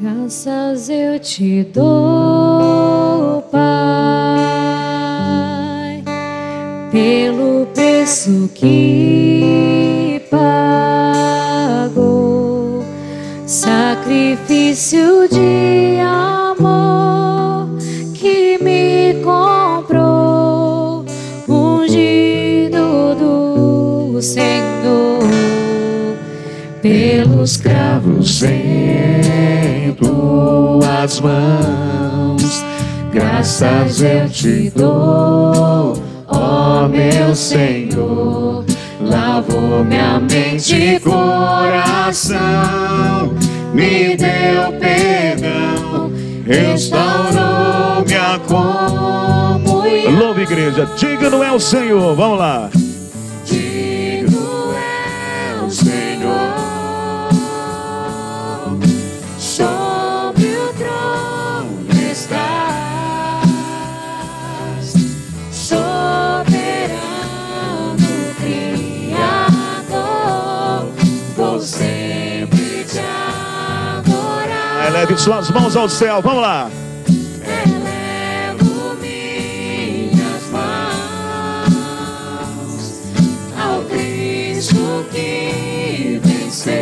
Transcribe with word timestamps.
Graças 0.00 0.88
eu 0.88 1.18
te 1.18 1.64
dou, 1.64 3.42
Pai, 3.50 3.58
pelo 6.92 7.66
preço 7.74 8.48
que 8.54 10.22
pagou, 10.30 10.44
sacrifício 13.46 15.28
de 15.28 15.98
amor 16.00 16.27
do 24.18 24.22
Senhor, 24.22 25.20
pelos 26.82 27.56
cravos 27.56 28.42
em 28.42 29.92
tuas 29.92 31.20
mãos, 31.20 32.64
graças 33.12 34.02
eu 34.02 34.28
te 34.28 34.72
dou, 34.74 36.02
ó 36.26 36.88
meu 36.88 37.32
Senhor. 37.32 38.64
Lavou 39.00 39.84
minha 39.84 40.18
mente 40.18 40.74
e 40.74 40.98
coração, 40.98 42.40
me 43.72 44.16
deu 44.16 44.72
perdão, 44.80 46.10
restaurou 46.44 48.04
minha 48.04 48.36
comunhão. 48.48 50.18
Louva, 50.18 50.42
igreja. 50.42 50.88
Digno 50.96 51.40
é 51.44 51.52
o 51.52 51.60
Senhor. 51.60 52.16
Vamos 52.16 52.38
lá. 52.38 52.68
Eleve 75.08 75.22
suas 75.22 75.50
mãos 75.50 75.74
ao 75.74 75.88
céu. 75.88 76.20
Vamos 76.20 76.42
lá. 76.42 76.70
Elevo 77.42 78.94
minhas 79.00 80.50
mãos 80.52 81.72
ao 83.58 83.82
Cristo 83.84 85.06
que 85.10 86.20
venceu, 86.22 86.74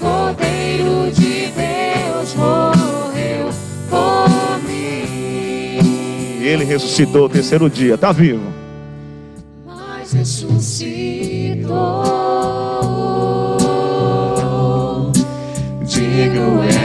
Cordeiro 0.00 1.10
de 1.12 1.48
Deus 1.48 2.34
morreu 2.34 3.50
por 3.90 4.30
mim, 4.66 6.40
Ele 6.42 6.64
ressuscitou 6.64 7.26
o 7.26 7.28
terceiro 7.28 7.68
dia. 7.68 7.96
Está 7.96 8.12
vivo. 8.12 8.50
mas 9.66 10.10
ressuscitou. 10.12 12.13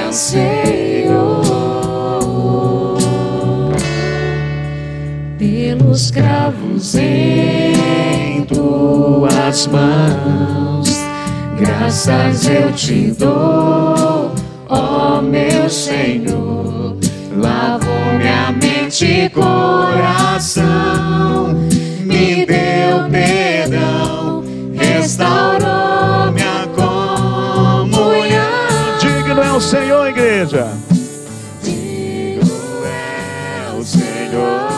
Digno 0.10 0.12
o 0.12 0.14
Senhor 0.14 1.44
pelos 5.38 6.10
cravos 6.10 6.96
em 6.96 8.44
tuas 8.46 9.68
mãos. 9.68 10.90
Graças 11.60 12.48
eu 12.48 12.72
te 12.74 13.12
dou, 13.12 14.34
ó 14.68 15.22
meu 15.22 15.70
Senhor. 15.70 16.98
Lavou 17.38 18.18
minha 18.18 18.52
mente 18.52 19.06
e 19.06 19.30
coração, 19.30 20.66
igreja. 30.10 30.68
Digno 31.62 32.86
é 32.86 33.72
o 33.78 33.84
Senhor, 33.84 34.70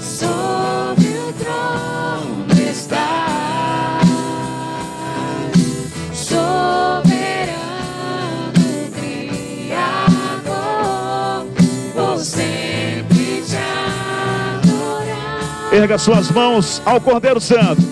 sobre 0.00 1.08
o 1.08 1.32
trono 1.34 2.46
está, 2.70 4.00
soberano 6.12 7.52
Criador, 9.64 10.56
vou 11.94 12.18
sempre 12.18 13.42
te 13.46 13.56
adorar. 14.62 15.72
Erga 15.72 15.98
suas 15.98 16.30
mãos 16.30 16.80
ao 16.84 17.00
Cordeiro 17.00 17.40
Santo. 17.40 17.91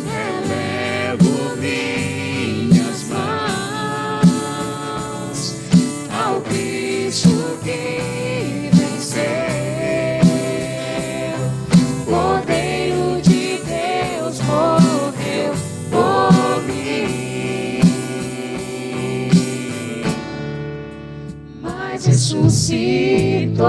Ressuscitou. 22.30 23.66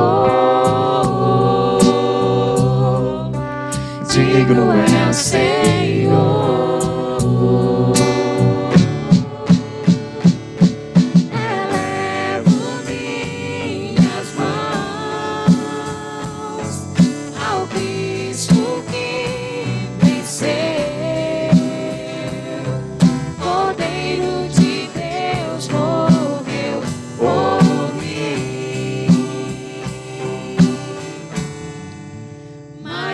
Digno 4.07 4.72
é 4.72 5.09
o 5.09 5.13
Senhor. 5.13 6.60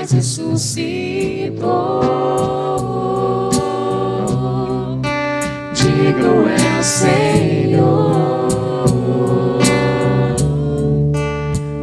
Mas 0.07 0.13
ressuscitou. 0.13 1.99
Digno 5.73 6.47
é 6.47 6.79
o 6.79 6.83
Senhor, 6.83 8.47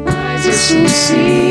mas 0.04 0.46
ressuscitou. 0.46 1.43